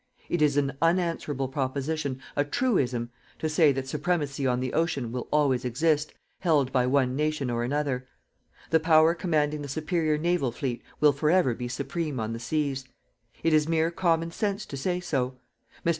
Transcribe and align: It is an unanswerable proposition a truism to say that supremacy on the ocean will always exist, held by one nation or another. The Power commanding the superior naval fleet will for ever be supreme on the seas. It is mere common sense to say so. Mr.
It 0.29 0.41
is 0.41 0.57
an 0.57 0.75
unanswerable 0.81 1.47
proposition 1.47 2.21
a 2.35 2.43
truism 2.43 3.11
to 3.37 3.47
say 3.47 3.71
that 3.71 3.87
supremacy 3.87 4.47
on 4.47 4.59
the 4.59 4.73
ocean 4.73 5.11
will 5.11 5.27
always 5.31 5.63
exist, 5.63 6.11
held 6.39 6.71
by 6.71 6.87
one 6.87 7.15
nation 7.15 7.51
or 7.51 7.63
another. 7.63 8.07
The 8.71 8.79
Power 8.79 9.13
commanding 9.13 9.61
the 9.61 9.67
superior 9.67 10.17
naval 10.17 10.51
fleet 10.51 10.81
will 10.99 11.13
for 11.13 11.29
ever 11.29 11.53
be 11.53 11.67
supreme 11.67 12.19
on 12.19 12.33
the 12.33 12.39
seas. 12.39 12.83
It 13.43 13.53
is 13.53 13.69
mere 13.69 13.91
common 13.91 14.31
sense 14.31 14.65
to 14.65 14.75
say 14.75 15.01
so. 15.01 15.37
Mr. 15.85 15.89